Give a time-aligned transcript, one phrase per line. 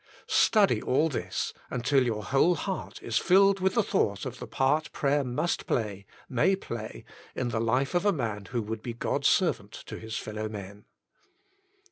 [0.25, 3.63] Study all this until your whole heart is fiUed Moses, the Man of Prayer 29
[3.63, 7.03] with the thought of the part prayer must play, may play,
[7.35, 10.85] in the life of a man who would be God's servant to his fellowmen.